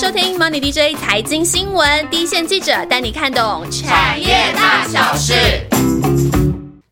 [0.00, 5.34] 收听 Money DJ 财经新闻，第一线记者带你看懂产业大小事。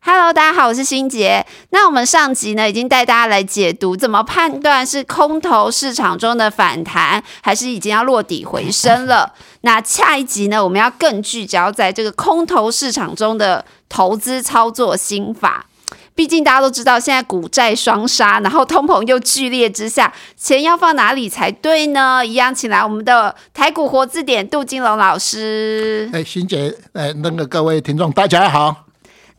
[0.01, 1.45] Hello，大家好，我是心杰。
[1.69, 9.33] 那我们上集呢，已经带大家来解读怎么判断是空头市场中的反弹，还是已经要落底回升了。
[9.61, 15.66] 那下一集呢，我们要更聚焦在这个空头市场中的投资操作心法。
[16.15, 22.25] 毕竟大家都知道，现在股债双杀，然后通膨又剧烈之下，钱要放哪里才对呢？
[22.25, 26.09] 一样，请来我们的台股活字典杜金龙老师。
[26.11, 28.85] 哎，欣姐，哎，那个各位听众，大家好。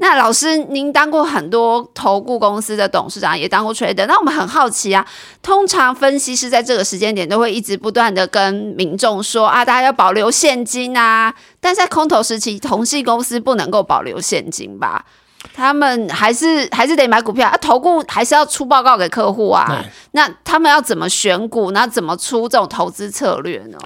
[0.01, 4.07] 那老师，您当过很多投顾公司的董事长，也当过 trader。
[4.07, 5.05] 那我们很好奇啊，
[5.43, 11.35] 通常分析师在这个时间点都会一直不断的跟民众说啊，大家要保留现金啊。
[11.59, 15.05] 但在空头时期，同系公司不能够保留现金吧？
[15.55, 19.85] 他们还是还是得买股票啊，投顾还是要出报告给客户啊。
[20.13, 21.71] 那他们要怎么选股？
[21.71, 23.79] 那怎么出这种投资策略呢？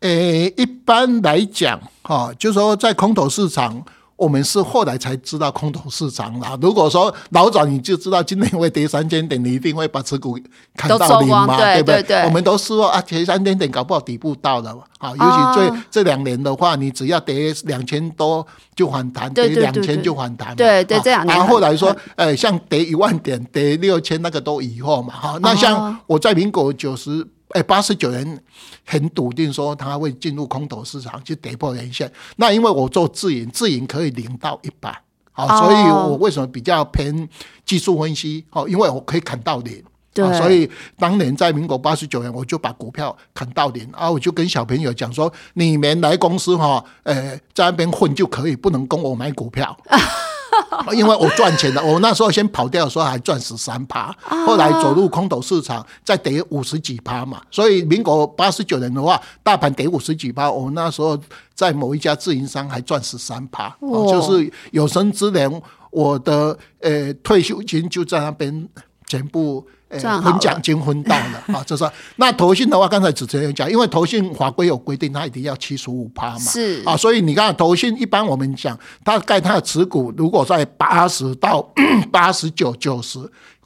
[0.00, 3.84] 呃，一般来讲，哈，就说在空头市场。
[4.16, 6.56] 我们是后来才知道空头市场啦。
[6.60, 10.38] 如果说老早你就知道今天会跌三千点，你一定会把持股
[10.76, 12.22] 看到零嘛，对不对？
[12.24, 14.82] 我们都是说啊，跌三千点搞不好底部到了嘛。
[14.98, 20.54] 好，尤其这这两年的话，你只要跌两千多就反弹，跌两千就反弹。
[20.54, 21.26] 对对，这样。
[21.26, 25.12] 然后后来说，呃，像跌一万点、跌六千那个都以后嘛。
[25.12, 27.26] 好，那像我在民国九十。
[27.54, 28.42] 哎，八十九人
[28.84, 32.10] 很笃定说他会进入空头市场，去跌破连线。
[32.36, 34.92] 那因为我做自营，自营可以零到一百，
[35.30, 37.28] 好，所以我为什么比较偏
[37.64, 38.44] 技术分析？
[38.50, 39.82] 哦，因为我可以砍到零。
[40.12, 49.76] 对，所以当年在民国八十九年，我就把股票砍到零，然后我就跟小朋友讲说：你们来公司哈，呃，在那边混就可以，不能跟我买股票。
[50.92, 54.14] 因为我赚钱的，我那时候先跑掉的时候还赚十三趴，
[54.46, 61.18] 后来走入空头市场再跌五十几趴嘛，所以民国八十九年的话，大盘跌五十几趴，我那时候
[61.54, 68.68] 在某一家自营商还赚十三趴，就是有生之年我的呃退休金就在那边
[69.06, 69.66] 全部。
[69.98, 71.84] 分奖金分到了 啊，就是
[72.16, 81.66] 那投信的话，刚才主持人讲，因为投信法规有规定，它一定要七十五趴嘛，是啊，所以你看投信一般我们讲，大概它的持股如果在八十到
[82.12, 83.18] 八十九九十，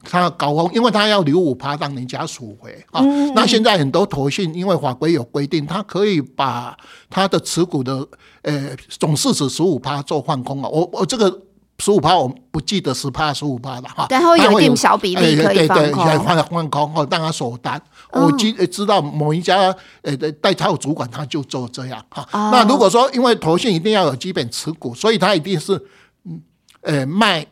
[0.03, 3.03] 它高峰，因为他要留五趴让人家赎回啊。
[3.35, 6.77] 那现在很多投信因为法规有规定，他可以把
[7.11, 8.07] 他的持股的
[8.43, 10.69] 呃总市值十五趴做换空啊。
[10.69, 11.43] 我我这个。
[11.81, 14.07] 十五趴，我不记得十趴、十五趴了哈。
[14.11, 17.81] 然后有一定小比例可以放空，换换空哦，让他锁单。
[18.11, 19.73] 我记知道某一家
[20.03, 22.27] 呃代操主管他就做这样哈。
[22.51, 25.81] 那如果说因为投信一定要有基本持股，所以他一定是
[26.25, 26.41] 嗯
[26.81, 27.47] 呃卖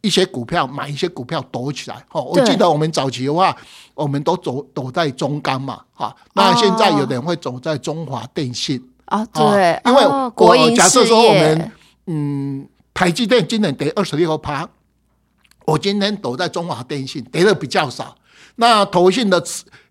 [0.00, 1.96] 一些股票，买一些股票躲起来。
[2.08, 3.56] 哈，我记得我们早期的话，
[3.94, 6.14] 我们都走躲在中钢嘛哈。
[6.34, 10.04] 那现在有人会走在中华电信啊，对，因为
[10.36, 11.72] 我假设说我们
[12.06, 12.68] 嗯。
[12.94, 14.68] 台积电今年跌二十六趴，
[15.64, 18.16] 我今天躲在中华电信，跌的比较少。
[18.56, 19.42] 那投信的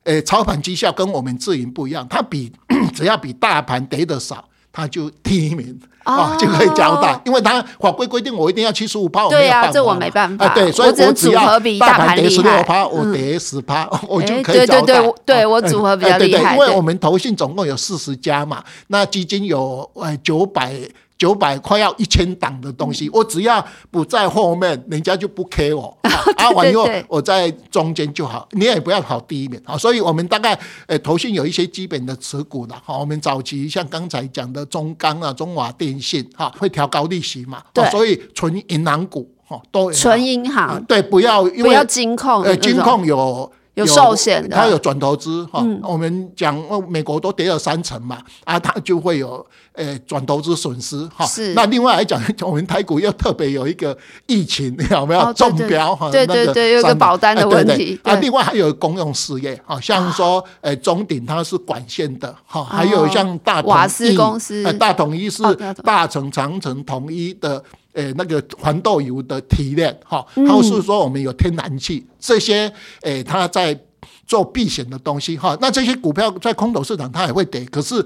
[0.04, 2.52] 呃操盘绩效跟我们自营不一样，它比
[2.94, 7.20] 只要比大盘跌的少，它就第一名啊，就可以交代。
[7.26, 10.48] 因为它法规规定我一定要七十五趴，对呀，这我没办法。
[10.54, 14.82] 对，所以我只要大盘跌十六趴，我跌十趴，我就可以交代。
[14.82, 16.54] 对对对，对我组合比较厉害。
[16.54, 20.74] 因为我们投信总共有四十家嘛，那基金有呃九百。
[21.22, 25.96] 九百快要一千档的东西，我只要不在后面，人家就不 K 我。
[26.36, 29.78] 啊，完以后我在中间就好，你也不要跑第一名啊。
[29.78, 30.58] 所以我们大概
[30.88, 32.98] 呃，投信有一些基本的持股的哈。
[32.98, 37.64] 我们早期像刚才讲的中钢啊、中华电信哈，会调高利息嘛。
[37.74, 37.84] 对。
[37.90, 43.52] 所以存银行股哈都存银行对，不要因为不要金控呃，金控有。
[43.76, 45.66] 有寿险的，它有转投资哈。
[45.84, 51.26] 我们讲，美国都跌了三成嘛，啊，它就会有呃转投资损失哈。
[51.26, 51.54] 是。
[51.54, 56.12] 那另外来讲，我们台股又特别有一个疫情， 有没有中标哈？
[56.12, 57.98] 对对对，有个保单的问题。
[58.04, 65.42] 啊，另外还有公用事业啊，像说呃中鼎它是管线的哈，还有像大瓦斯公司，大统一是
[65.84, 67.64] 大成长城统一的。
[67.94, 72.72] 诶，那个黄豆油的提炼，哈，或是说我们有天然气这些，
[73.02, 73.78] 诶，它在
[74.26, 78.06] 做避险的东西，哈，那这些股票在空头市场它也会跌，可是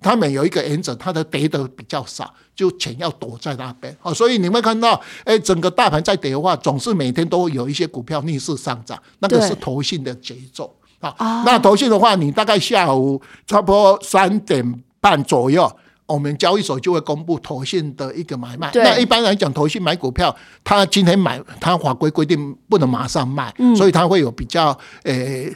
[0.00, 15.70] 他们有一个原则，它的跌的比较少，就钱要躲在那边，好，所以你会看到，诶，整个大盘在跌的话，总是每天都有一些股票逆势上涨，那个是投信的节奏，啊，那投信的话，你大概下午差不多三点半左右。
[16.06, 18.70] 我们交易所就会公布投信的一个买卖。
[18.74, 24.68] 那一般来讲，投信买股票，他今天买，他法规规定不能马上卖，所以他会有比较
[25.02, 25.46] 呃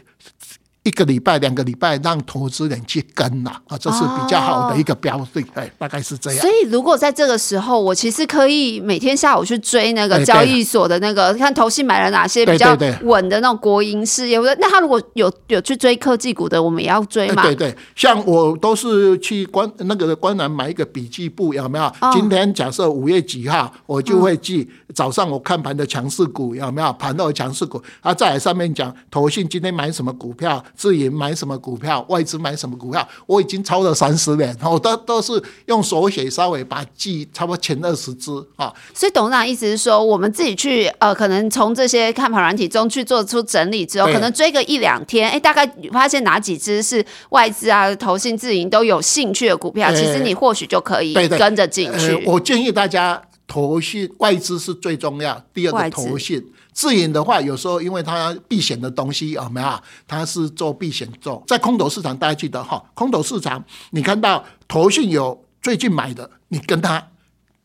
[0.82, 6.40] 一个礼拜、两个礼拜让投资人去跟呐，啊，这是比较好的一个标的，哎，大概是这样。
[6.40, 14.38] 所以如果在这个时候，我其实可以每天下午去追那个交易所的那个，看投信买了哪些比较稳的那种国营事业。
[14.58, 17.42] 那他如果有有去追科技股的，我们也要追哎嘛？
[17.42, 21.84] 对对，像我都是去关那个关南买一个笔记簿，有没有？
[22.00, 26.90] 哦今天假设五月几号，我就会记早上我看盘的强势股有没有？
[26.94, 52.14] 盘后的强势股，啊，再来上面讲投信今天买什么股票，自营买什么股票，外资买什么股票，我已经超了三十年，我都都是用手写稍微把它记差不多前二十只啊，所以董事长意思是说，我们自己去呃，可能从这些看盘软体中去做出整理之后，可能追个一两天，哎，大概发现哪几只是外资啊、投信自营都有兴趣的股票，哎其实你或许就可以跟着进去。
[52.14, 52.32] 呃。
[52.32, 56.42] 我建议大家投信外资是最重要，第二个投信。
[56.72, 59.68] 自营的话，有时候因为它避险的东西有没有？
[60.06, 67.02] 它是做避险做，在空头市场大家记得哈，空头市场你看到投信有最近买的，你跟他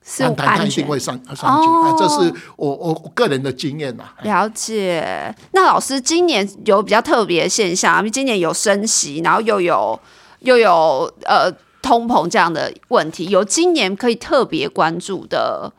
[0.04, 1.68] 是安全一定会上上去。
[1.98, 4.04] 这是我我我个人的经验呐。
[4.18, 5.34] 哎了解。
[5.52, 10.00] 那老师今年有比较特别的现象，因为今年有升息，然后又有
[10.40, 15.72] 又有呃通膨这样的问题，有今年可以特别关注的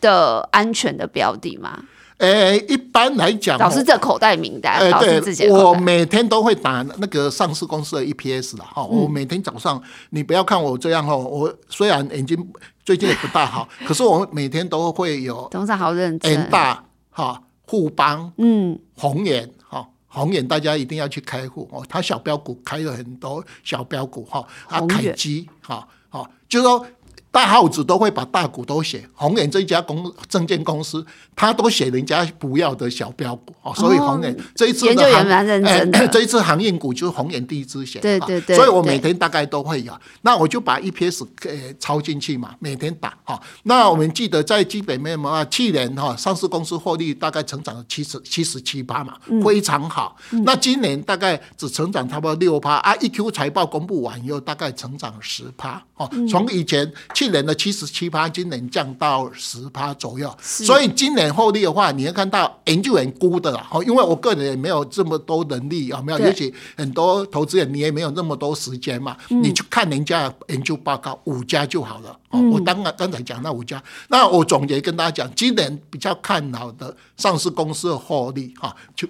[0.00, 1.84] 的安全的标的吗？
[2.18, 5.74] 呃，一般来讲哦，老师这口袋名单，呃，老师自己对，我。
[5.74, 8.82] 每天都会打那个上市公司的 EPS 的哈。
[8.82, 12.36] 嗯我每天早上，你不要看我这样哦，我虽然眼睛
[12.84, 19.86] 最近也不大好，可是我每天都会有董事长好认真，大哈、富邦、嗯，宏远哈。
[20.06, 26.86] 宏远大家一定要去开户哦，它小标股开了很多小标股哈，啊凯基哈，好，就是说
[27.34, 31.04] 大号子都会把大股都写，宏远这一家公证券公司，
[31.34, 35.98] 他都写人家不要的小标股哦，所以宏远、这一次的研究员航蛮认真的。
[35.98, 39.92] 哎这一次航运股就是宏远第一支写，啊对对对所以我每天大概都会有，
[40.22, 49.42] 那我就把 EPS 呃抄进去嘛，每天打哈、那我们记得在基本面嘛，去年哈、上市公司获利大概成长了七十七十七八嘛，嗯。
[49.42, 50.16] 非常好。
[50.44, 56.26] 那今年大概只成长差不多六趴啊，一 Q 财报公布完以后，大概成长十趴哦，嗯。
[56.26, 60.34] 从以前去年的七十七趴，今年降到十趴左右。
[60.40, 66.18] 所以今年获利的话，你会看到研究员估的啦，哦，因为我个人也没有这么多能力啊没有？
[66.18, 72.18] 对尤其很多投资人你也没有那么多时间嘛，嗯你去看人家研究报告五家就好了。
[72.52, 79.06] 我当然刚才讲那五家，那我总结跟大家讲，今年比较看好的上市公司的获利哈，就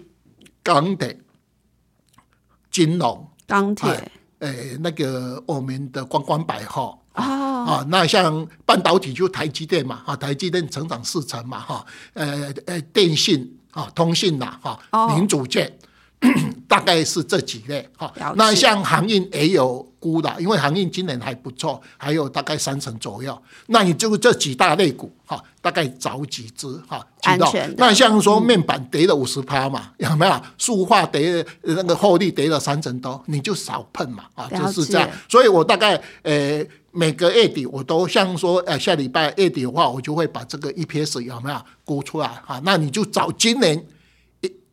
[0.63, 1.19] 钢铁、
[2.71, 3.27] 金融。
[3.47, 4.11] 钢铁哎
[4.41, 15.73] 呃，那个我们的观光百货哦，啊，那像半导体就台积电嘛，啊，台积电成长四成嘛，哈，呃呃，电信啊，通信呐，哈哦，零组件。
[16.67, 23.37] 大概是这几类哈，那像航运也有估的，因为航运今年还不错，还有大概三成左右。
[23.67, 30.41] 那你就这几大类股哈，大概找几只哈，知道安全那像说面板跌了五十趴嘛，有没有？
[30.59, 35.09] 塑化跌那个获利跌了三成多，你就少碰嘛啊，就是这样。
[35.29, 42.61] 所以我大概呃每个月底我都像说呃下礼拜月底的话，我就会把这个 EPS 有没有估出来啊？
[42.65, 43.83] 那你就找今年一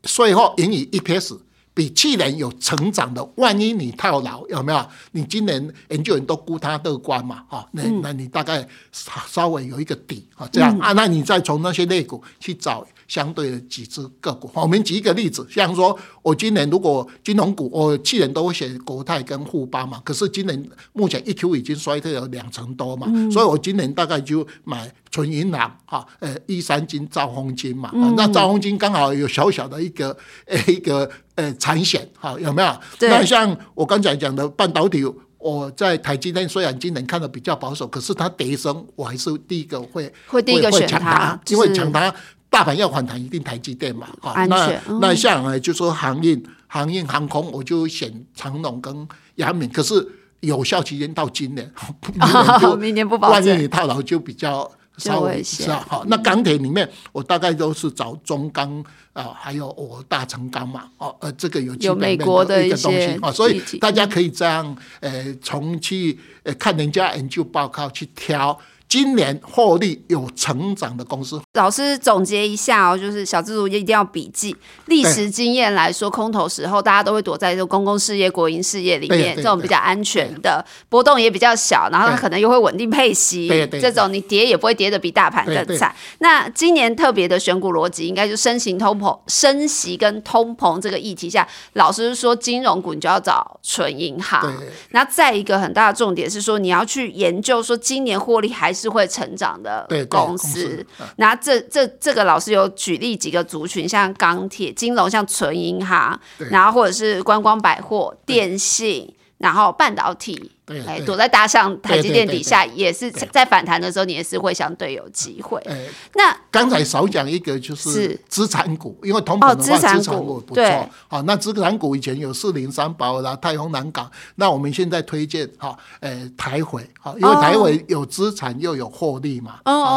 [0.03, 1.37] 税后盈余 EPS。
[1.73, 4.85] 比去年有成长的，万一你套牢有没有？
[5.13, 14.49] 你今年研究员都估他乐观嘛，哈、那那你大概稍稍微有一个底啊，这样、啊，那你再从那些类股去找相对的几只个股。
[14.53, 30.15] 我们举一个例子，像说我今年如果金融股，我去年都会选国泰跟富邦嘛，可是今年目前 E Q 已经衰退了两成多嘛，所以我今年大概就买纯银行哈，呃，一三金、兆丰金嘛，啊那兆丰金刚好有小小的一个
[30.47, 32.73] 呃一个呃产险哈，有没有？
[32.97, 35.03] 对那像我刚才讲的半导体。
[35.43, 42.13] 我在台积电虽然今年看的比较保守，可是它跌升，我还是第一个会会第一个选抢它因为就是抢它
[42.51, 44.09] 大盘要反弹，一定台积电嘛。
[44.21, 50.05] 啊安那嗯那像呃，就说航运、航运、航空，我就选长龙跟阳明，可是
[50.41, 51.71] 有效期间到今年，
[52.13, 55.85] 明年就 明年不保万一证你套牢就比较稍微是啊。
[55.87, 68.59] 好，那钢铁里面我大概都是找中钢啊，还有我大成钢嘛，哦，呃，这个有基有美本面国的一一个东西些啊，所以大家可以这样呃，从去呃看人家研究报告去挑。
[68.91, 71.39] 今年获利有成长的公司。
[71.53, 74.53] 老师总结一下哦，就是小资族一定要笔记。
[74.87, 83.47] 历史经验来说，空头时候大家都会躲在这个公共事业、国营事业里面，这种比较安全的，波动也比较小，然后它可能又会稳定配息
[83.81, 85.95] 这种你跌也不会跌的比大盘更惨。
[86.19, 94.53] 那今年特别的选股逻辑，应该就升息、通膨、升息跟通膨这个议题下，老师说金融股你就要找纯银行。
[94.89, 100.85] 那再一个很大的重点是说，你要去研究说今年获利还是会成长的公公司。
[101.17, 106.19] 那这这这个老师有举例几个族群，像钢铁、金融，像纯银行，
[106.49, 109.15] 然后或者是观光百货、电信。
[109.41, 111.05] 然后半导体，哎，对对。
[111.05, 115.59] 躲在大象台积电底下，也是在反弹的时候，你也是会相对有机会。
[115.69, 115.77] 哎，
[116.15, 117.91] 那刚才少讲一个就是。
[117.91, 120.69] 是资产股，因为通膨的话，哦资产股不对。
[120.69, 120.89] 错。
[121.09, 129.55] 好，那资产股以前有四零三宝啦、太空南港，那我们现在推荐哈，呃，台回，好，因为台回有资产又有获利嘛，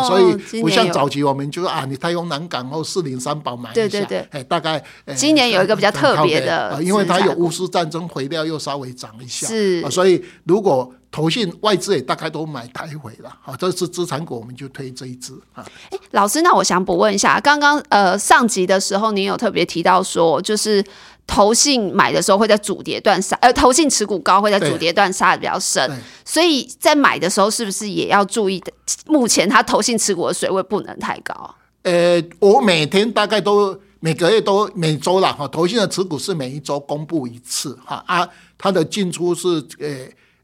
[0.08, 4.28] 所以不像早期我们就说啊，你太空南港或四零三宝买一下，对对对。
[4.30, 9.84] 哎，大概呃今年有一个比较特别的啊因为它有乌斯战争回料又稍微涨一下，是。
[9.84, 15.64] 啊所以如果投信外资也大概都买台回了，好，这是资产股，我们就推这一支啊。
[16.10, 20.84] 老师，那我想补问一下，刚刚呃上集的时候，您有特别提到说，就是
[21.26, 25.88] 投信买的时候会在主跌段杀，呃，投信持股高会在主跌段杀的比较深，
[26.24, 28.60] 所以在买的时候是不是也要注意，
[29.06, 31.54] 目前它投信持股的水位不能太高？
[31.82, 38.28] 呃，我每天大概都每个月都每周啦哈，投信的持股是每一周公布一次哈啊，
[38.58, 39.88] 它的进出是呃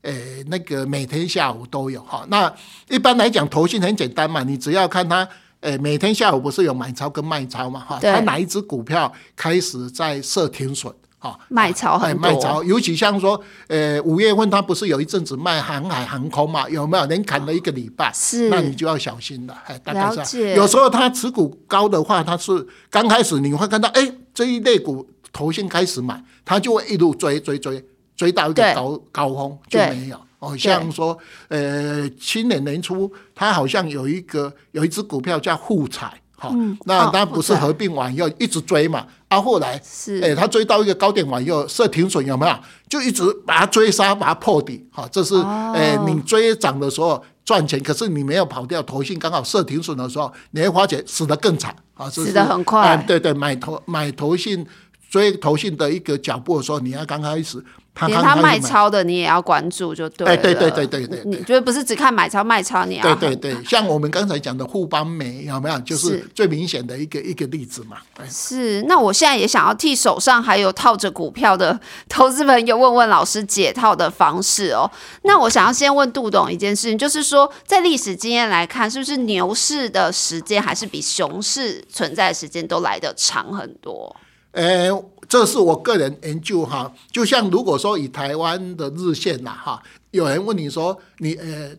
[0.02, 0.12] 呃
[0.46, 2.24] 那个每天下午都有哈。
[2.28, 2.52] 那
[2.88, 5.28] 一般来讲，投信很简单嘛，你只要看它。
[5.62, 7.80] 呃，每天下午不是有买超跟卖超嘛？
[7.80, 10.90] 哈，对它哪一只股票开始在设停损？
[11.18, 13.38] 哈，卖超很哎多卖超，尤其像说，
[13.68, 16.66] 呃，五月份它不是有一阵子卖航海航空嘛？
[16.70, 17.04] 有没有？
[17.04, 19.54] 连砍了一个礼拜，是那你就要小心了。
[19.66, 27.84] 哎，大概是这有时候它持股高的话，它是刚开始你会看到，哎，这一类股头先开始买，他就会一路追追追
[28.20, 30.20] 追到一个高高峰就没有。
[30.40, 31.16] 哦，像说，
[31.48, 40.20] 呃，今年年初，它好像有一个有一只股票叫沪彩，好、那哦它不是合并完以后一直追嘛，啊，后来是。
[40.22, 42.54] 哎，它追到一个高点完以后设停损，有没有？
[42.90, 45.72] 就一直把它追杀，把它破底，好、这是哦。
[45.74, 52.80] 哎，你追涨的时候赚钱，可是你没有跑掉，投信刚好设停损的时候，你会发觉死得更惨啊，死得很快。
[52.80, 54.66] 哎对对，买投买投信
[55.10, 57.62] 追投信的一个脚步的时候，你要刚开始，
[57.92, 60.32] 他连他卖超的你也要关注，就对了。
[60.32, 65.76] 哎对对对对对对你觉得不是只看买超卖超，你要对对对，像我们刚才讲的互邦美有没有？
[65.80, 67.96] 就是是最明显的一个一个例子嘛。
[68.18, 74.88] 哎是，那我现在也想要替手上还有套着股票的投资朋友问问老师解套的方式哦。
[75.22, 84.14] 那我想要先问杜董一件事情，就是说在历史经验来看，是不是牛市的时间还是比熊市存在的时间都来得长很多？
[84.52, 84.90] 呃，
[85.28, 86.92] 这是我个人研究哈。
[87.10, 91.70] 就像如果说以台湾的日线呐哈，有人问你说你呃。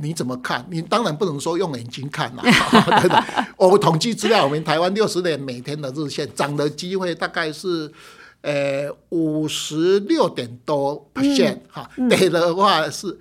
[0.00, 0.64] 你怎么看？
[0.70, 2.44] 你当然不能说用眼睛看啦，
[3.02, 3.24] 对的。
[3.58, 7.90] 我统计资料，我们台湾六十年每天的日线涨的机会大概是，
[8.42, 13.18] 呃，五十六点多 percent 哈，跌的话是，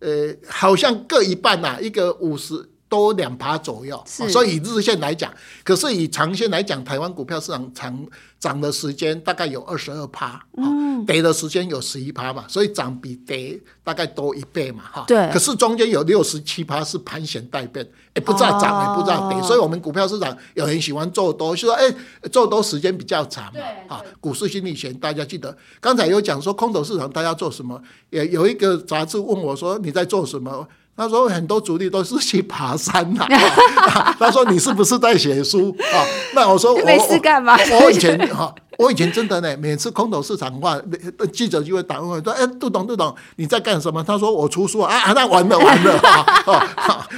[0.00, 4.02] 呃，好像各一半呐、一个五十多两趴左右。
[4.06, 8.06] 是所以以日线来讲，可是以长线来讲，台湾股票市场长
[8.38, 15.04] 涨的时间大概有二十二趴，嗯，跌的时间有十一趴嘛，所以涨比跌大概多一倍嘛，哈。
[15.06, 21.92] 对可是中间有六十七趴是盘旋待变，也不知道涨，也、不知道跌，哦所以我们股票市场有人喜欢做多，就说哎，
[22.30, 24.02] 做多时间比较长嘛对，啊。
[24.20, 27.80] 股市心理学大家记得，刚才有讲说空头市场大家做什么？
[28.10, 30.66] 也有一个杂志问我说你在做什么？
[30.98, 36.02] 他说很多主力都是去爬山呐、 啊他说你是不是在写书啊？
[36.34, 40.76] 那我说我没事干嘛我我以前哈，我以前真的呢，每次空头市场的话，
[41.16, 46.26] 那 记者就会打问我说：“哎，杜董，杜董，你在干什么？”他说：“我出书啊， 啊那完了完了，啊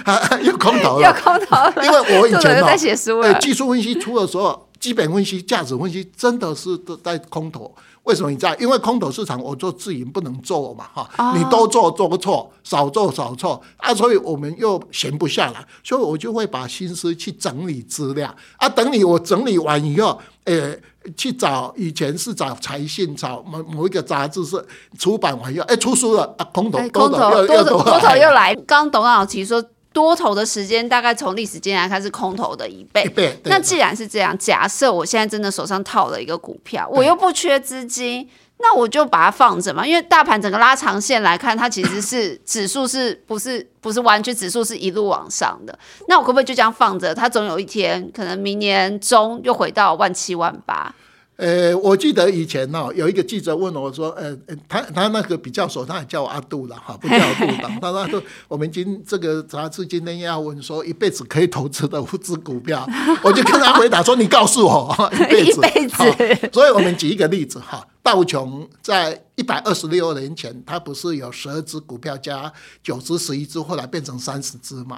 [0.04, 7.72] 啊啊又空头又了。”空头了，因为我以前哦又在写书技术分析出的时候，基本分析、价值分析真的是都在空头。
[8.04, 8.56] 为什么你知道？
[8.56, 18.66] 因为空头市场我做自营不能做嘛，哈、哦你多做做不错，少做少错啊，所以我们又闲不下来，所以我就会把心思去整理资料啊。
[18.66, 20.74] 等你我整理完以后，呃，
[21.14, 24.66] 去找以前是找财信，找某某一个杂志社
[24.98, 28.54] 出版完以后，哎，出书了啊，空头空头多又又多头又来。
[28.54, 33.02] 刚刚董事长提说，多头的时间大概从历史经验来看是空头的一倍。
[33.04, 33.38] 一倍。
[33.42, 38.28] 对那既然是这样，假设我现在真的手上套了一个股票，我又不缺资金，
[38.58, 45.76] 那我就把它放着嘛，因为大盘整个拉长线来看，它其实是指数是不是不是完全，指数是一路往上的。
[46.08, 47.14] 那我可不可以就这样放着？
[47.14, 50.94] 它总有一天可能明年中又回到万七万八。
[51.40, 57.80] 呃，我记得以前哦、有一个记者问我说，呃，呃他他那个比较熟，他也叫我阿杜了哈，不叫我杜党。
[57.80, 62.86] 他说我们今这个杂志今天要问说一辈子可以投资的五只股票，
[63.24, 66.06] 我就跟他回答说，你告诉我 一辈子。
[66.06, 72.52] 一辈子所以我们举一个例子哈，道琼在一百二十六年前，它不是有十二只股票加
[72.82, 74.96] 九只、十一只，后来变成三十只嘛？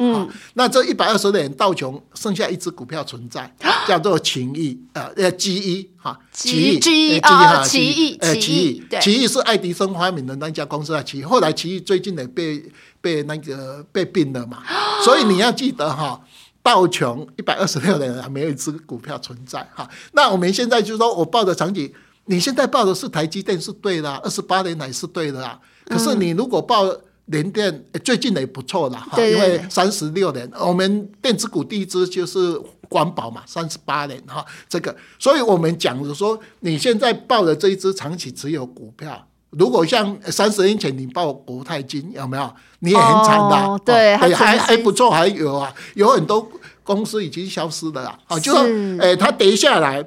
[0.54, 3.54] 那这一百二十年道琼剩下一只股票存在，
[3.87, 11.23] 叫做秦毅，呃呃 G 一哈，奇奇异呃哦哈奇异呃奇异奇异是爱迪生发明的那家公司啊，奇异。
[11.23, 12.64] 后来奇异最近也被
[13.02, 14.62] 被那个被并了嘛，
[15.04, 16.19] 所以你要记得哈。
[16.64, 21.92] 道琼一百二十六年还没有一只股票存在哈，那我们现在就是说我报的场景，
[22.26, 25.59] 你现在报的是台积电是对的、啊，二十八年来是对的啊。
[25.87, 26.85] 可是你如果报
[27.26, 39.26] 联电，最近也不错了哈，因为三十六年，我们电子股第一支就是光宝嘛，三十八年哈，这个，所以我们讲的说，你现在报的这一支长期持有股票。
[39.50, 42.55] 如果像三十年前你报国泰金有没有？
[42.79, 46.50] 你也很惨的啊、哦对它还还还不错，还有啊，有很多
[46.83, 48.19] 公司已经消失了啊。
[48.29, 50.02] 啊，就说是诶，它跌下来，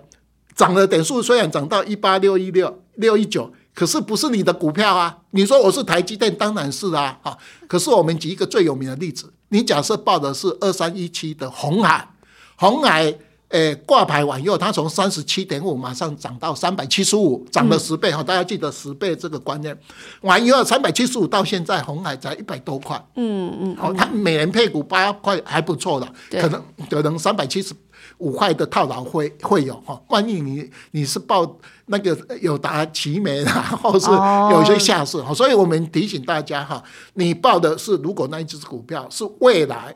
[0.55, 5.17] 涨的点数虽然涨到一八六一六六一九，可是不是你的股票啊？
[5.31, 7.19] 你说我是台积电，当然是啊。
[7.21, 12.07] 啊，可是我们举一个最有名的例子，你假设报的是二三一七的红海，
[12.55, 13.13] 红海。
[13.49, 19.77] 诶，挂牌完以后，它从三十七点五马上涨到三百七十五，涨了十倍哈、大家记得十倍这个观念。
[20.21, 23.01] 完以后，三百七十五到现在，红海才一百多块。
[23.15, 27.73] 嗯嗯，哦，它每人配股八块还不错的，可能可能三百七十
[28.19, 31.57] 五块的套牢会会有哈、万一你你是报
[31.87, 34.49] 那个有达奇美啊， 或是哦。
[34.53, 36.81] 有一些下市哈、所以我们提醒大家哈、
[37.15, 39.95] 你报的是如果那一只股票是未来，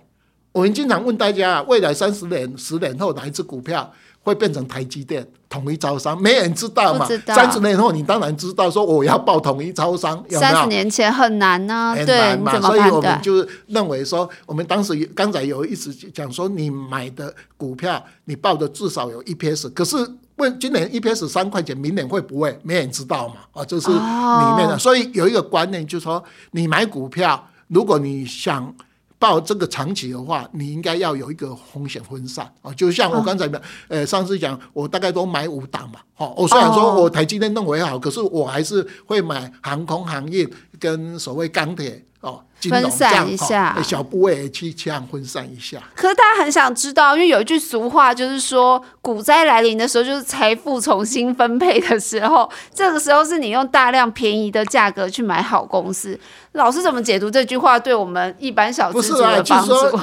[0.51, 6.21] 我们经常问大家，未来三十年、十年后哪一只股票会变成台积电统一招商？
[6.21, 10.53] 没人知道嘛三十年后你当然知道，说我要报统一招商，有没有？
[10.53, 13.19] 三十年前很难呢、难嘛，所以我们？
[13.21, 19.97] 就认为说，我们当时也刚才有一直讲说，你买的股票，你报的至少有 EPS，可是
[20.35, 22.57] 问今年 EPS 三块钱，明年会不会？
[22.63, 24.75] 没人知道嘛，啊，这是里面的。
[24.75, 28.73] 哦所以有一个观念，就是说，你买股票，如果你想。
[29.19, 32.51] 报这个长期的话，你应该要有一个风险分散。
[32.61, 37.01] 啊，就像我刚才讲，呃，上次讲我大概都买五档嘛，哦，我虽然说哦。
[37.01, 40.47] 我台积电弄为好，可是我还是会买航空行业
[40.79, 45.81] 跟所谓钢铁哦，金融分散一下哦小部位去这样分散一下。
[45.95, 52.51] 可是大家很想知道，因为有一句俗话，就是说股灾来临的时候，就是财富重新分配的时候。
[52.73, 56.19] 这个时候是你用大量便宜的价格去买好公司。
[56.51, 59.69] 老师怎么解读这句话，对我们一般小资族不是啊的帮助？
[59.69, 60.01] 就是说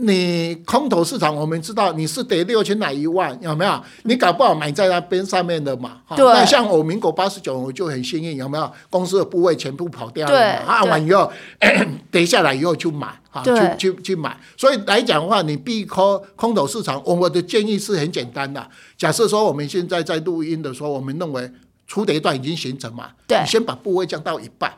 [0.00, 3.80] 你空头市场，我们知道你是得六千来一万，有没有？
[4.04, 6.00] 你搞不好买在那边上面的嘛。
[6.06, 8.72] 哈对那像我民国八十九，我就很幸运，有没有？
[8.88, 11.30] 公司的部位全部跑掉了按完以后，
[12.10, 14.38] 跌下来以后就买，哈，去去去买。
[14.56, 18.66] 所以来讲的话，你避空空头市场，我的建议是很简单的。
[18.96, 21.50] 假设说我们现在在录音的时候，我们认为
[21.86, 24.70] 初跌段已经形成嘛，对你先把部位降到一半。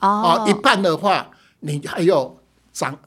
[0.00, 2.36] 哦哦，一半的话，你还有
[2.72, 2.98] 涨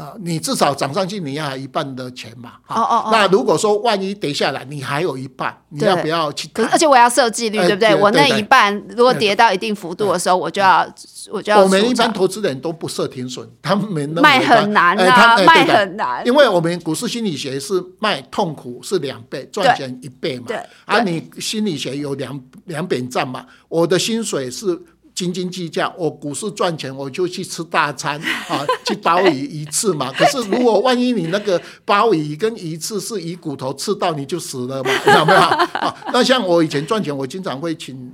[0.00, 2.52] 啊，你至少涨上去，你要有一半的钱嘛。
[2.68, 6.78] 哦哦哦那如果说万一跌下来，你还有一半，你要不要去可是，而？
[6.78, 7.90] 且我要设纪律，哎对不对？
[7.90, 10.88] 对我那一半如果跌到一定幅度的时候，我就要
[11.30, 20.46] 我就要我们一般投资人都不设停损，他们认为卖很难哎啊他哎卖很难因为我们股市心理学是卖痛苦是两倍，赚钱一倍嘛。
[20.48, 24.80] 对啊，你心理学有两两本账嘛，我的薪水是。
[25.20, 30.10] 斤斤计较，我股市赚钱我就去吃大餐啊， 去包鱼一次嘛。
[30.16, 35.38] 可是如果万一你那个包鱼跟鱼刺是鱼骨头刺到，你就死了嘛， 有没有？
[35.38, 38.10] 啊，那像我以前赚钱，我经常会请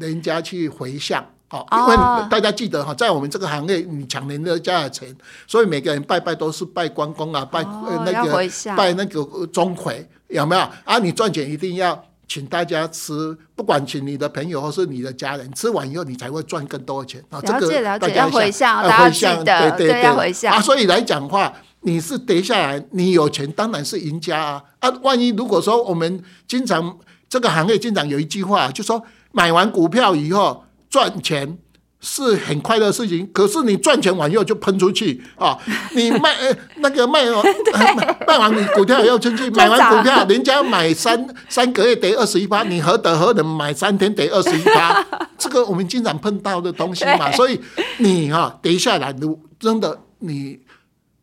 [0.00, 1.22] 人家去回向。
[1.50, 5.14] 好，因为哦大家记得哈，在我们这个行业，你抢人家的钱，
[5.46, 7.62] 所以每个人拜拜都是拜关公啊，拜、
[8.04, 8.32] 那要个
[8.76, 9.94] 拜那个呃钟馗，
[10.28, 10.98] 有没有啊？
[10.98, 17.40] 你赚钱一定要请大家吃，不管请你的朋友或是你的家人，吃完以后你才会赚更多的钱啊。
[17.40, 20.60] 这个大家要回大家记得对对对要回向啊。
[20.60, 24.90] 所以来讲的话，你是跌下来，你有钱当然是赢家啊啊！
[25.02, 31.58] 万一如果说我们经常这个行业经常有一句话，就说买完股票以后赚钱。
[32.00, 35.58] 是很快乐的事情，可是你赚钱完以后就喷出去啊！
[35.94, 45.04] 你卖呃那个卖 完、呃卖完你股票要出去，买完股票人家买三 三个月得二十一趴，你何德何能买三天得二十一趴？
[45.36, 47.60] 这个我们经常碰到的东西嘛，所以
[47.98, 49.26] 你哈、跌下来，你
[49.58, 50.60] 真的你。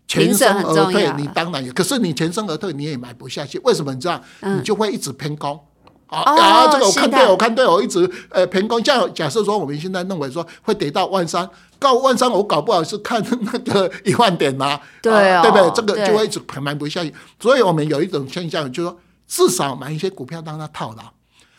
[0.07, 3.59] 全身而退你当然有，可是你全身而退，你也买不下去。
[3.63, 4.21] 为什么你知道？
[4.41, 5.59] 你就会一直偏空。
[6.23, 6.67] 啊嗯哦啊！
[6.71, 8.83] 这个我看对，我看对，我一直呃偏空。
[8.83, 11.47] 像假设说，我们现在认为说会跌到万三，
[11.79, 15.71] 到万三我搞不好是看那个 一万点呐、对哦啊对不对？
[15.75, 17.13] 这个就会一直盘不下去。
[17.39, 21.03] 所以我们有一种现象，就是说至少买一些股票让它套牢。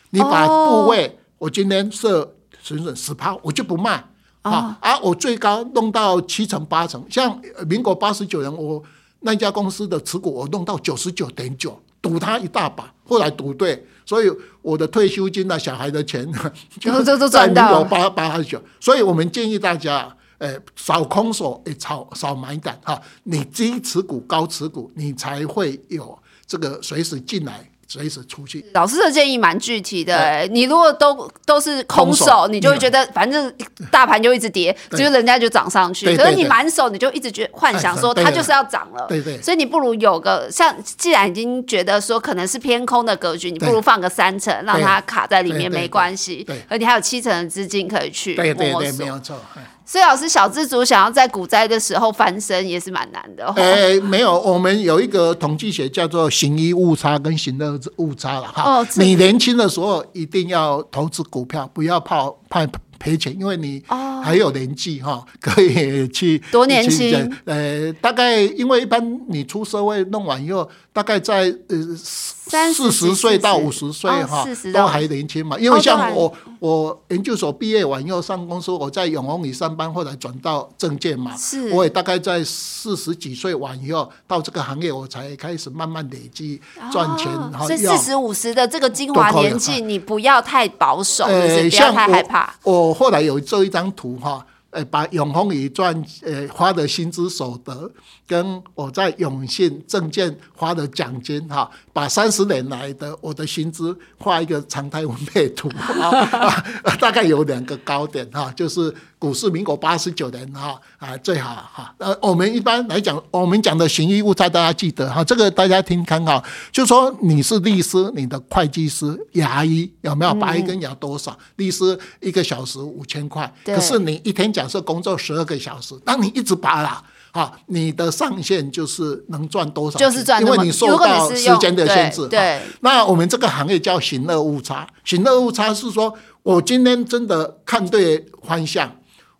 [0.09, 3.97] 你把哦部位，我今天设损损十趴，我就不卖。
[4.43, 4.99] 哦啊啊！
[4.99, 8.81] 我最高弄到七成八成，像呃民国八十九年，我
[9.19, 14.31] 那家公司的持股我弄到九十九点九，赌它一大把，后来赌对，所以
[14.63, 16.27] 我的退休金啊、小孩的钱
[16.81, 20.11] 就都赚到了八八十九，所以我们建议大家。
[20.39, 23.01] 呃，少空手，也少少买单哈。
[23.23, 26.15] 你低持股、高持股，你才会有
[26.45, 28.65] 这个随时进来，随时出去。
[28.73, 33.51] 老师的建议蛮具体的、欸，你如果都都是空手，你就会觉得反正
[33.89, 34.99] 大盘就一直跌，对。
[34.99, 36.15] 就是人家就涨上去。
[36.15, 39.41] 可是你满手，你就一直觉得幻想说它就是要涨了，对对。
[39.41, 46.57] 所以你不如有个像，既然已经觉得说可能是偏空的格局，你不如放个三层，让它卡在里面没关系对。
[46.57, 49.05] 对，而你还有七成的资金可以去对对对，没。
[49.05, 49.39] 有错。
[49.87, 53.53] 哎所以老师小资族想要在股灾的时候翻身也是蛮难的、哦。
[53.55, 58.63] 呃，没有，我们有一个统计学叫做行一误差跟行二误差了哈。
[58.63, 62.67] 哦你年轻的时候一定要投资股票，不要怕怕
[62.99, 75.55] 赔钱，因为你哦还有年纪哈， 可以去多年去轻呃，大概因为一般你出社会弄完以后，大概在呃四十岁到五十岁哦哈都还年轻嘛。
[75.59, 86.59] 因为像我我研究所毕业完以后上公司，我在永丰里上班，后来转到证券嘛，是我也大概在四十几岁完以后到这个行业，我才开始慢慢累积
[86.91, 92.51] 赚钱，所以四十五十的这个精华年纪，你不要太保守，呃，不要太害怕。
[92.63, 92.87] 我。
[92.87, 94.43] 我后来有做一张图哈，
[94.77, 97.91] 呃，把永丰里赚呃花的薪资所得，
[98.27, 111.95] 跟我在永信证券花的奖金哈，把三十年来的我的薪资画一个常态分配图 啊，啊大概有两个高点哈，就是股市民国八十九年哈啊最好哈。
[111.97, 121.35] 呃，我们一般来讲，我们讲的行医误差大家记得哈，这个大家听看哈，就说你是律师，你的会计师、牙医有没有拔一根牙多少？
[121.55, 127.01] 律师一个小时五千块，可是你一天假设工作十二个小时，当你一直拔啦。
[127.31, 132.21] 啊，你的上限就是能赚多少，就是赚因为你受到时间的限制。
[132.21, 138.91] 对对哈那我们这个行业叫行乐误差，行乐误差是说我今天真的看对方向，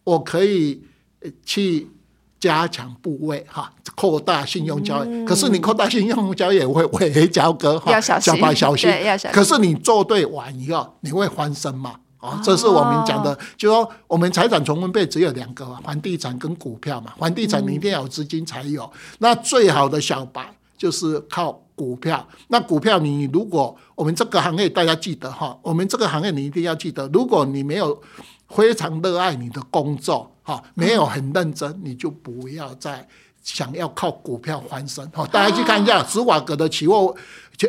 [0.03, 0.79] 我可以
[1.21, 1.89] 呃去
[2.39, 5.25] 加强部位哈，扩大信用交易。
[5.25, 8.91] 可是你扩大信用交易 也会违交割哈，小白小心
[9.31, 11.95] 可是你做对完以后，你会翻身嘛？
[12.27, 17.13] 啊，这是我们讲的，就说我们财产重分配只有两个嘛，房地产跟股票嘛。
[17.17, 22.27] 房地产你一定要有资金才有，那最好的小白就是靠股票。
[22.49, 27.97] 那股票你如果我们这个行业大家记得哈，我们这个行业你一定要记得，如果你没有
[28.49, 33.07] 非常热爱你的工作哈，没有很认真，你就不要再
[33.41, 35.25] 想要靠股票翻身哈。
[35.27, 37.15] 大家去看一下史瓦格的期货，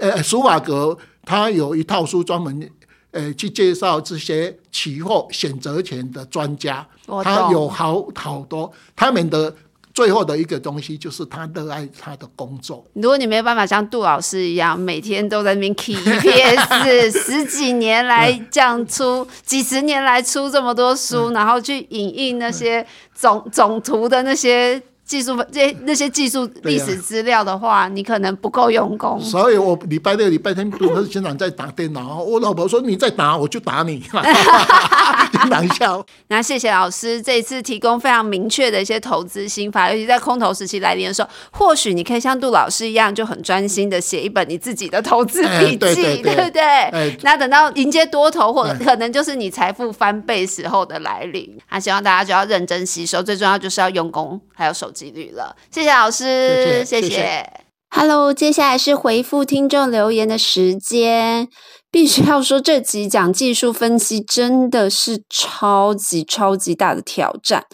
[0.01, 2.69] 呃，史瓦格他有一套书专门。
[3.11, 6.87] 呃，去介绍这些期货选择权的专家，
[7.25, 9.55] 他有好好多他们的
[9.95, 12.85] 最后的一个东西，就是他热爱他的工作。
[12.93, 29.19] 如果你没有办法像杜老师一样，每天都在那边 key EPS，十几年来这样出，几十年来出这么多书，然后去引印那些总总图的那些技术这那些技术历史资料的话，你可能不够用功。
[29.19, 36.05] 所以我礼拜六、礼拜天不是经常在打电脑，我老婆说你再打我就打你，经常笑。
[36.27, 46.63] 那谢谢老师这一次提供非常明确的一些投资心法，尤其在空头时期来临的时候，或许你可以像杜老师一样，就很专心的写一本你自己的投资哎笔记，对对对不对？
[46.63, 51.59] 哎那等到迎接多头，或可能就是你财富翻倍时候的来临。
[51.71, 55.55] 那希望大家就要认真吸收，最重要就是要用功，还有守纪律了。
[55.71, 57.51] 谢谢老师，谢谢谢谢
[57.91, 61.49] Hello，接下来是回复听众留言的时间。
[61.91, 67.65] 必须要说，这集讲技术分析真的是超级超级大的挑战。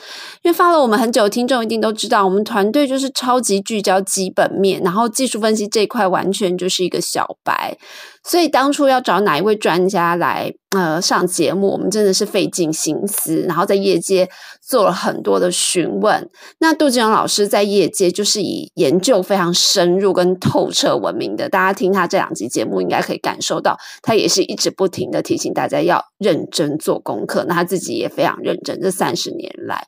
[0.43, 7.77] 因为发了我们很久，听众一定都知道，我们团队就是超级聚焦基本面，然后技术分析这一块完全就是一个小白。
[8.23, 14.31] 所以当初要找哪一位专家来呃上节目，我们真的是费尽心思，然后在业界
[14.67, 16.29] 做了很多的询问。
[16.59, 27.45] 那杜金荣老师在业界就是以研究非常深入跟透彻闻名的，大家听他这两集节目，应该可以感受到，他也是一直不停的提醒大家要认真做功课。
[27.47, 29.87] 那他自己也非常认真，这三十年来。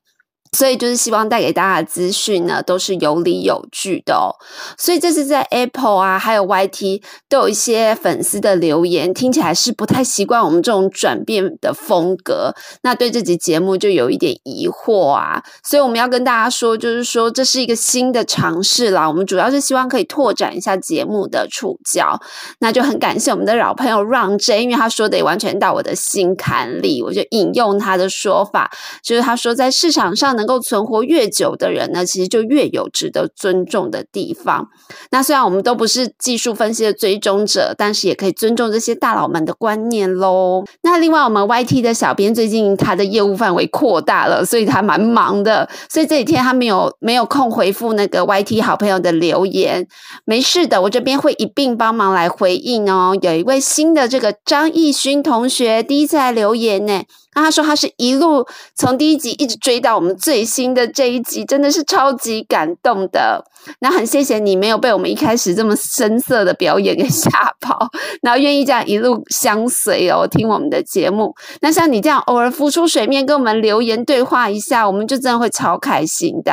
[0.52, 4.35] 所以就是希望带给大家的资讯呢，都是有理有据的哦。
[4.78, 12.54] 所以这次在 Apple 啊，还有 YT 都有一些粉丝的留言，听起来是不太习惯我们这种转变的风格。
[12.82, 15.42] 那对这集节目就有一点疑惑啊。
[15.64, 19.09] 所以我们要跟大家说，就是说这是一个新的尝试啦。
[19.09, 22.20] 我们主要是希望可以拓展一下节目的触角。
[22.61, 27.02] 那就很感谢我们的老朋友 Run J，因为他说的也完全到我的心坎里。
[27.02, 28.70] 我就引用他的说法，
[29.02, 30.46] 就是他说在市场上能。
[30.46, 34.68] 够存活越久的人呢，其实就越有值得尊重的地方。
[35.11, 40.62] 那虽然我们都不是技术分析的追踪者，但是也可以尊重这些大佬们的观念喽。
[40.83, 49.88] 那另外，我们 YT 的小编最近他的业务范围扩大了，所以他蛮忙的，所以这几天他没有没有空回复那个 YT 好朋友的留言。
[50.25, 53.18] 没事的，我这边会一并帮忙来回应哦。
[53.20, 57.03] 有一位新的这个张艺勋同学第一次来留言呢。
[57.37, 58.44] 那他说他是一路
[58.75, 63.44] 从第一集一直追到我们最新的这一集，真的是超级感动的。
[63.81, 67.29] 那很谢谢你没有被我们一开始这么深色的表演给吓
[67.61, 67.88] 跑，
[68.22, 71.35] 然后愿意这样一路相随哦，听我们的节目。
[71.61, 76.53] 那像你这样偶尔浮出水面跟我们留言对话一下，我们就真的会超开心的。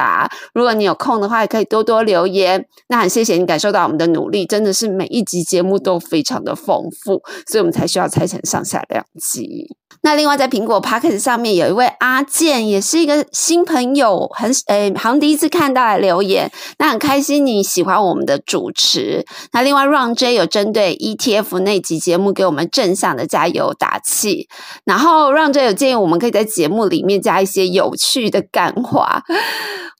[0.54, 2.66] 如果你有空的话，也可以多多留言。
[2.90, 9.78] 那很谢谢你感受到我们的努力，真的是每一集节目都非常的丰富，所以我们才需要拆成上下两集。
[10.06, 19.26] 那另外在苹果 p o c k e t 上面有一位阿健，也是一个新朋友，很诶，好像第一次看到来留言，那很开心你喜欢我们的主持。
[19.54, 24.50] 那另外 Run J 有针对 ETF 那集节目给我们正向的加油打气，
[24.84, 29.24] 然后 Run J 有建议我们可以在节目里面加一些有趣的感话，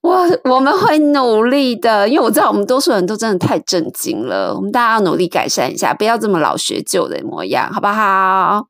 [0.02, 8.68] 我我们会努力的，因为我知道我们多数人都真的太震惊了，我们大家要努力改善一下，不要这么老学旧的模样，好不好？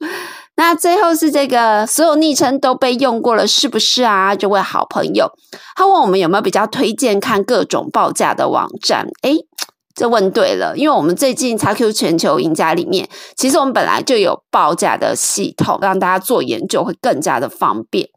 [0.56, 4.36] 那最后是这个，所有昵称都被用过了，是不是啊？
[4.36, 5.32] 这位好朋友，
[5.76, 9.08] 他问我们有没有比较推荐看各种报价的网站？
[9.24, 9.46] 诶
[9.96, 18.10] 这问对了，因为我们最近 XQ 全球赢家里面，其实我们本来就有报价的系统，让大家做研究会更加的方便。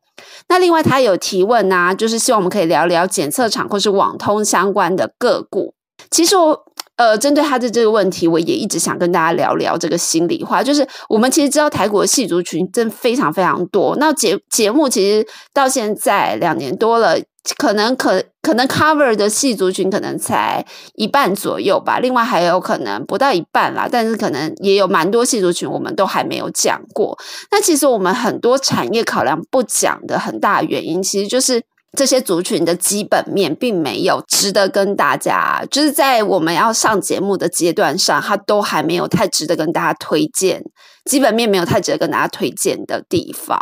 [0.48, 5.74] 那另外他有提问啊，就是希望我们可以聊聊检测厂或是网通相关的个股。
[6.10, 6.64] 其实我。
[6.96, 10.62] 呃，针对他的这个问题，我也一直想跟大家聊聊这个心里话。
[10.62, 13.94] 就是我们其实知道台股的戏族群真非常非常多。
[13.98, 17.18] 那节节目其实到现在两年多了，
[17.58, 21.98] 可能可可能 cover 的戏族群可能才一半左右吧。
[21.98, 27.18] 另外还有可能不到一半啦，但是可能也有蛮多戏族群我们都还没有讲过。
[27.50, 31.62] 那其实我们很多产业考量不讲的很大原因，其实就是。
[31.96, 40.62] 这些族群的基本面并没有值得跟大家，就是在我们要上节目的阶段上，它都还没有太值得跟大家推荐。
[41.06, 43.56] 基本面没有太值得跟大家推荐的地方，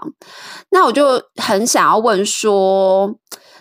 [0.71, 3.15] 那我就很想要问说，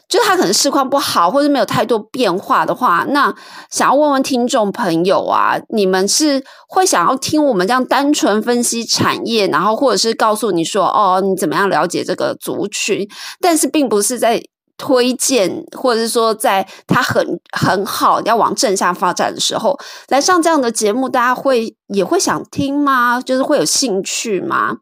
[0.07, 3.35] 就是它可能市况不好，或者没有太多变化的话，那
[3.69, 13.05] 想要问问听众朋友啊，你们是会想要听我们这样单纯分析产业，然后或者是告诉你说，哦，你怎么样了解这个族群，
[13.41, 14.41] 但是并不是在。
[14.77, 17.25] 推荐，或者是说，在它很
[17.57, 19.77] 很好要往正向发展的时候，
[20.09, 23.21] 来上这样的节目，大家会也会想听吗？
[23.21, 24.77] 就是会有兴趣吗？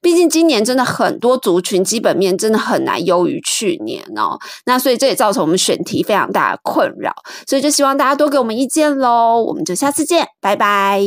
[0.00, 4.38] 毕竟今年真的很多族群基本面真的很难优于去年哦。
[4.66, 7.12] 那所以这也造成我们选题非常大的困扰，
[7.46, 9.42] 所以就希望大家多给我们意见喽。
[9.42, 11.02] 我们就下次见，拜拜。